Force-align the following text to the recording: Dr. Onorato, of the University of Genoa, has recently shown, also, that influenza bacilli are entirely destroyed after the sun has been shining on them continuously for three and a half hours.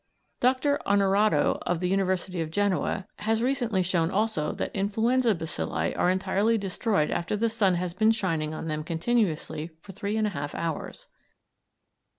Dr. 0.39 0.79
Onorato, 0.87 1.59
of 1.67 1.79
the 1.79 1.87
University 1.87 2.41
of 2.41 2.49
Genoa, 2.49 3.05
has 3.17 3.43
recently 3.43 3.83
shown, 3.83 4.09
also, 4.09 4.51
that 4.53 4.75
influenza 4.75 5.35
bacilli 5.35 5.95
are 5.95 6.09
entirely 6.09 6.57
destroyed 6.57 7.11
after 7.11 7.37
the 7.37 7.51
sun 7.51 7.75
has 7.75 7.93
been 7.93 8.09
shining 8.11 8.51
on 8.51 8.67
them 8.67 8.83
continuously 8.83 9.69
for 9.79 9.91
three 9.91 10.17
and 10.17 10.25
a 10.25 10.31
half 10.31 10.55
hours. 10.55 11.05